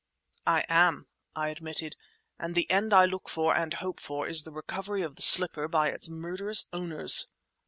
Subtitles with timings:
[0.47, 1.05] "I am,"
[1.35, 1.95] I admitted,
[2.39, 5.67] "and the end I look for and hope for is the recovery of the slipper
[5.67, 7.27] by its murderous owners!"